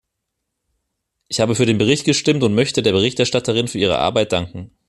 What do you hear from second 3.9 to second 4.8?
Arbeit danken.